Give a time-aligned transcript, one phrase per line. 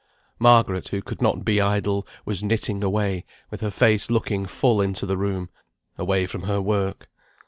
[0.39, 5.05] Margaret, who could not be idle, was knitting away, with her face looking full into
[5.05, 5.49] the room,
[5.95, 7.07] away from her work.